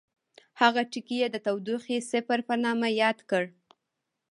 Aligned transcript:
هغه 0.61 0.81
ټکی 0.91 1.17
یې 1.21 1.27
د 1.31 1.35
تودوخې 1.45 1.97
صفر 2.11 2.39
په 2.47 2.53
نامه 2.63 2.87
یاد 3.01 3.17
کړ. 3.29 3.43